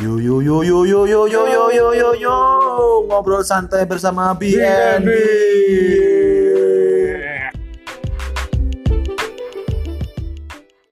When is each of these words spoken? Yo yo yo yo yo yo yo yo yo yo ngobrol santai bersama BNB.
Yo 0.00 0.16
yo 0.16 0.40
yo 0.40 0.64
yo 0.64 0.80
yo 0.86 1.04
yo 1.04 1.28
yo 1.28 1.44
yo 1.68 1.92
yo 1.92 2.14
yo 2.16 2.36
ngobrol 3.04 3.44
santai 3.44 3.84
bersama 3.84 4.32
BNB. 4.32 5.12